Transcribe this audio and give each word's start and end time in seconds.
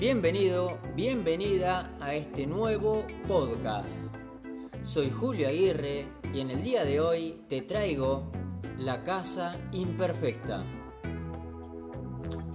Bienvenido, 0.00 0.78
bienvenida 0.96 1.94
a 2.00 2.14
este 2.14 2.46
nuevo 2.46 3.04
podcast. 3.28 3.90
Soy 4.82 5.10
Julio 5.10 5.46
Aguirre 5.46 6.06
y 6.32 6.40
en 6.40 6.48
el 6.48 6.62
día 6.62 6.86
de 6.86 7.00
hoy 7.00 7.44
te 7.50 7.60
traigo 7.60 8.30
La 8.78 9.04
Casa 9.04 9.60
Imperfecta. 9.72 10.64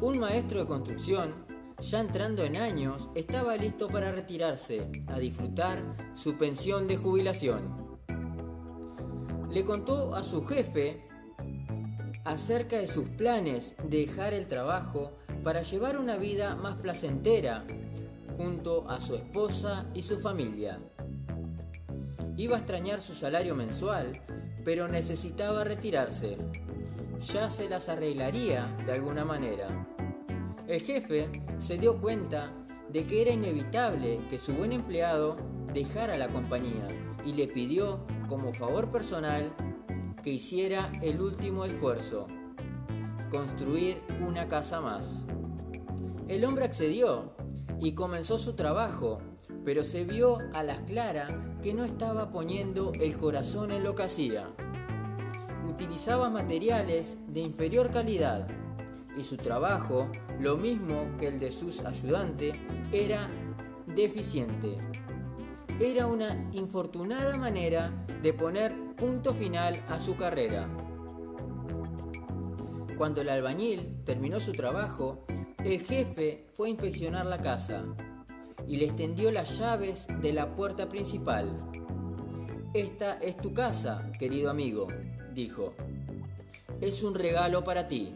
Un 0.02 0.18
maestro 0.18 0.61
de 0.61 0.66
construcción, 0.66 1.36
ya 1.79 2.00
entrando 2.00 2.43
en 2.45 2.55
años, 2.55 3.11
estaba 3.13 3.55
listo 3.57 3.86
para 3.89 4.12
retirarse 4.12 5.04
a 5.05 5.20
disfrutar 5.20 5.84
su 6.16 6.39
pensión 6.39 6.88
de 6.88 6.98
jubilación. 6.98 7.75
Le 9.52 9.64
contó 9.64 10.16
a 10.16 10.23
su 10.23 10.43
jefe 10.43 11.05
acerca 12.23 12.80
de 12.80 12.88
sus 12.88 13.07
planes 13.09 13.75
de 13.83 14.00
dejar 14.00 14.33
el 14.33 14.47
trabajo 14.47 15.11
para 15.45 15.61
llevar 15.61 15.99
una 15.99 16.17
vida 16.17 16.55
más 16.55 16.81
placentera 16.81 17.63
junto 18.35 18.89
a 18.89 18.99
su 18.99 19.13
esposa 19.13 19.85
y 19.93 20.01
su 20.01 20.19
familia. 20.19 20.79
Iba 22.35 22.55
a 22.55 22.59
extrañar 22.59 22.99
su 22.99 23.13
salario 23.13 23.54
mensual, 23.54 24.19
pero 24.65 24.87
necesitaba 24.87 25.63
retirarse. 25.63 26.35
Ya 27.31 27.51
se 27.51 27.69
las 27.69 27.89
arreglaría 27.89 28.75
de 28.87 28.93
alguna 28.93 29.23
manera. 29.23 29.68
El 30.68 30.81
jefe 30.81 31.29
se 31.59 31.77
dio 31.77 32.02
cuenta 32.02 32.52
de 32.91 33.05
que 33.05 33.21
era 33.21 33.31
inevitable 33.31 34.17
que 34.31 34.39
su 34.39 34.55
buen 34.55 34.71
empleado 34.71 35.38
dejara 35.75 36.17
la 36.17 36.30
compañía 36.30 36.88
y 37.23 37.33
le 37.33 37.45
pidió 37.45 37.99
como 38.27 38.52
favor 38.52 38.91
personal 38.91 39.53
que 40.23 40.31
hiciera 40.31 40.91
el 41.03 41.21
último 41.21 41.66
esfuerzo, 41.66 42.25
construir 43.30 44.02
una 44.25 44.47
casa 44.47 44.81
más. 44.81 45.25
El 46.27 46.43
hombre 46.43 46.65
accedió 46.65 47.33
y 47.79 47.93
comenzó 47.93 48.39
su 48.39 48.53
trabajo, 48.53 49.19
pero 49.63 49.83
se 49.83 50.05
vio 50.05 50.37
a 50.53 50.63
las 50.63 50.81
claras 50.81 51.31
que 51.61 51.75
no 51.75 51.83
estaba 51.83 52.31
poniendo 52.31 52.93
el 52.93 53.15
corazón 53.15 53.71
en 53.71 53.83
lo 53.83 53.93
que 53.93 54.03
hacía. 54.03 54.49
Utilizaba 55.69 56.31
materiales 56.31 57.19
de 57.27 57.41
inferior 57.41 57.91
calidad 57.91 58.47
y 59.15 59.23
su 59.23 59.37
trabajo, 59.37 60.09
lo 60.39 60.57
mismo 60.57 61.05
que 61.19 61.27
el 61.27 61.39
de 61.39 61.51
sus 61.51 61.81
ayudantes, 61.81 62.57
era 62.91 63.27
deficiente. 63.95 64.77
Era 65.79 66.07
una 66.07 66.49
infortunada 66.53 67.37
manera 67.37 67.91
de 68.23 68.33
poner 68.33 68.75
punto 68.95 69.33
final 69.35 69.85
a 69.89 69.99
su 69.99 70.15
carrera. 70.15 70.67
Cuando 72.97 73.21
el 73.21 73.29
albañil 73.29 74.01
terminó 74.05 74.39
su 74.39 74.53
trabajo, 74.53 75.25
el 75.66 75.81
jefe 75.83 76.45
fue 76.53 76.67
a 76.67 76.71
inspeccionar 76.71 77.25
la 77.25 77.39
casa 77.39 77.81
y 78.67 78.77
le 78.77 78.85
extendió 78.85 79.31
las 79.31 79.58
llaves 79.58 80.05
de 80.21 80.31
la 80.31 80.55
puerta 80.55 80.88
principal. 80.88 81.55
Esta 82.75 83.17
es 83.17 83.35
tu 83.38 83.52
casa, 83.52 84.11
querido 84.19 84.52
amigo, 84.52 84.88
dijo. 85.33 85.73
Es 86.81 87.02
un 87.02 87.16
regalo 87.16 87.63
para 87.63 87.88
ti. 87.88 88.13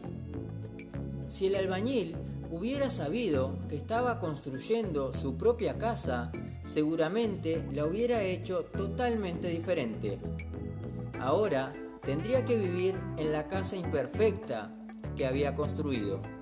Si 1.28 1.48
el 1.48 1.56
albañil 1.56 2.14
hubiera 2.52 2.88
sabido 2.88 3.58
que 3.68 3.74
estaba 3.74 4.20
construyendo 4.20 5.12
su 5.12 5.36
propia 5.36 5.76
casa, 5.76 6.30
seguramente 6.62 7.66
la 7.72 7.84
hubiera 7.84 8.22
hecho 8.22 8.66
totalmente 8.66 9.48
diferente. 9.48 10.20
Ahora 11.18 11.72
tendría 12.02 12.44
que 12.44 12.56
vivir 12.56 12.94
en 13.16 13.32
la 13.32 13.48
casa 13.48 13.74
imperfecta 13.74 14.72
que 15.16 15.26
había 15.26 15.56
construido. 15.56 16.39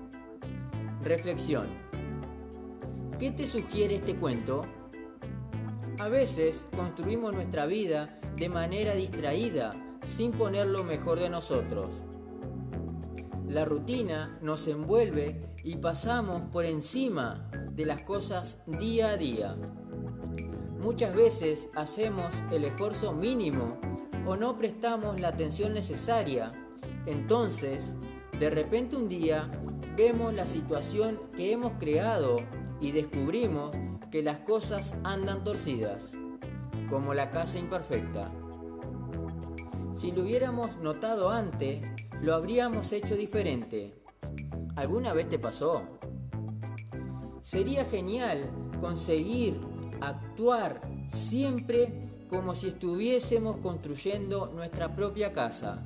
Reflexión. 1.01 1.67
¿Qué 3.19 3.31
te 3.31 3.47
sugiere 3.47 3.95
este 3.95 4.15
cuento? 4.15 4.63
A 5.97 6.09
veces 6.09 6.67
construimos 6.75 7.35
nuestra 7.35 7.65
vida 7.65 8.19
de 8.35 8.49
manera 8.49 8.93
distraída, 8.93 9.71
sin 10.05 10.31
poner 10.31 10.67
lo 10.67 10.83
mejor 10.83 11.19
de 11.19 11.29
nosotros. 11.29 11.89
La 13.47 13.65
rutina 13.65 14.37
nos 14.41 14.67
envuelve 14.67 15.39
y 15.63 15.77
pasamos 15.77 16.41
por 16.51 16.65
encima 16.65 17.49
de 17.71 17.85
las 17.85 18.01
cosas 18.01 18.59
día 18.67 19.09
a 19.09 19.17
día. 19.17 19.55
Muchas 20.81 21.15
veces 21.15 21.69
hacemos 21.75 22.33
el 22.51 22.63
esfuerzo 22.63 23.13
mínimo 23.13 23.77
o 24.25 24.35
no 24.35 24.57
prestamos 24.57 25.19
la 25.19 25.29
atención 25.29 25.73
necesaria. 25.73 26.49
Entonces, 27.05 27.93
de 28.39 28.49
repente 28.49 28.95
un 28.95 29.09
día 29.09 29.49
vemos 29.97 30.33
la 30.33 30.47
situación 30.47 31.19
que 31.35 31.51
hemos 31.51 31.73
creado 31.73 32.37
y 32.79 32.91
descubrimos 32.91 33.75
que 34.11 34.23
las 34.23 34.39
cosas 34.39 34.95
andan 35.03 35.43
torcidas, 35.43 36.13
como 36.89 37.13
la 37.13 37.31
casa 37.31 37.59
imperfecta. 37.59 38.31
Si 39.93 40.13
lo 40.13 40.21
hubiéramos 40.21 40.77
notado 40.77 41.29
antes, 41.29 41.85
lo 42.21 42.33
habríamos 42.33 42.93
hecho 42.93 43.17
diferente. 43.17 43.93
¿Alguna 44.77 45.11
vez 45.11 45.27
te 45.27 45.37
pasó? 45.37 45.83
Sería 47.41 47.83
genial 47.83 48.49
conseguir 48.79 49.59
actuar 49.99 50.79
siempre 51.09 51.99
como 52.29 52.55
si 52.55 52.69
estuviésemos 52.69 53.57
construyendo 53.57 54.49
nuestra 54.55 54.95
propia 54.95 55.31
casa. 55.33 55.83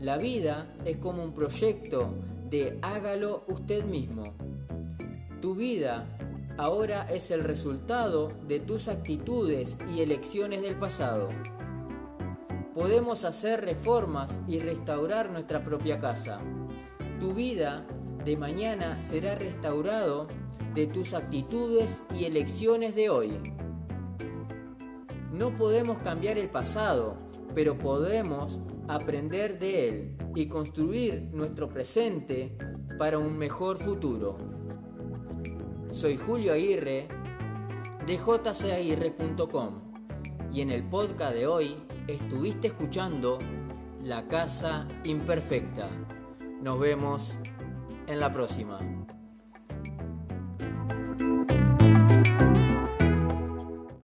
La 0.00 0.18
vida 0.18 0.66
es 0.84 0.98
como 0.98 1.24
un 1.24 1.32
proyecto 1.32 2.12
de 2.50 2.78
hágalo 2.82 3.44
usted 3.48 3.82
mismo. 3.84 4.34
Tu 5.40 5.54
vida 5.54 6.06
ahora 6.58 7.06
es 7.10 7.30
el 7.30 7.42
resultado 7.42 8.30
de 8.46 8.60
tus 8.60 8.88
actitudes 8.88 9.78
y 9.94 10.02
elecciones 10.02 10.60
del 10.60 10.78
pasado. 10.78 11.28
Podemos 12.74 13.24
hacer 13.24 13.64
reformas 13.64 14.38
y 14.46 14.58
restaurar 14.58 15.30
nuestra 15.30 15.64
propia 15.64 15.98
casa. 15.98 16.40
Tu 17.18 17.32
vida 17.32 17.86
de 18.22 18.36
mañana 18.36 19.02
será 19.02 19.34
restaurado 19.34 20.28
de 20.74 20.86
tus 20.86 21.14
actitudes 21.14 22.02
y 22.14 22.24
elecciones 22.24 22.94
de 22.94 23.08
hoy. 23.08 23.54
No 25.32 25.56
podemos 25.56 25.98
cambiar 25.98 26.36
el 26.36 26.50
pasado, 26.50 27.16
pero 27.56 27.78
podemos 27.78 28.60
aprender 28.86 29.58
de 29.58 29.88
él 29.88 30.16
y 30.34 30.46
construir 30.46 31.30
nuestro 31.32 31.70
presente 31.70 32.54
para 32.98 33.18
un 33.18 33.38
mejor 33.38 33.78
futuro. 33.78 34.36
Soy 35.86 36.18
Julio 36.18 36.52
Aguirre 36.52 37.08
de 38.06 38.18
jcaguirre.com 38.18 39.80
y 40.52 40.60
en 40.60 40.68
el 40.68 40.86
podcast 40.86 41.34
de 41.34 41.46
hoy 41.46 41.76
estuviste 42.06 42.66
escuchando 42.66 43.38
La 44.04 44.28
Casa 44.28 44.86
Imperfecta. 45.04 45.88
Nos 46.60 46.78
vemos 46.78 47.38
en 48.06 48.20
la 48.20 48.30
próxima. 48.30 48.76